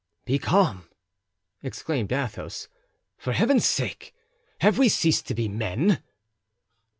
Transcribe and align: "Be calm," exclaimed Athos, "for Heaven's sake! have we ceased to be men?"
"Be 0.25 0.39
calm," 0.39 0.89
exclaimed 1.61 2.11
Athos, 2.11 2.67
"for 3.19 3.33
Heaven's 3.33 3.67
sake! 3.67 4.15
have 4.61 4.79
we 4.79 4.89
ceased 4.89 5.27
to 5.27 5.35
be 5.35 5.47
men?" 5.47 6.01